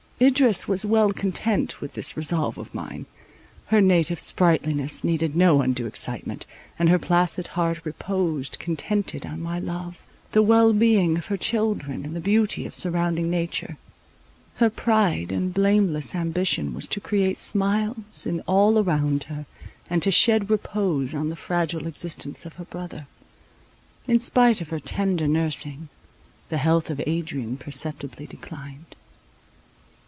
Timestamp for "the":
10.31-10.43, 12.15-12.21, 21.29-21.35, 26.49-26.59